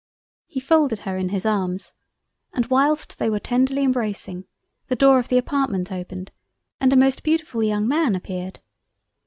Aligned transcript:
He 0.47 0.59
folded 0.59 1.01
her 1.01 1.15
in 1.15 1.29
his 1.29 1.45
arms, 1.45 1.93
and 2.53 2.65
whilst 2.71 3.19
they 3.19 3.29
were 3.29 3.39
tenderly 3.39 3.83
embracing, 3.83 4.45
the 4.87 4.95
Door 4.95 5.19
of 5.19 5.27
the 5.27 5.37
Apartment 5.37 5.91
opened 5.91 6.31
and 6.79 6.91
a 6.91 6.97
most 6.97 7.21
beautifull 7.21 7.61
young 7.61 7.87
Man 7.87 8.15
appeared. 8.15 8.61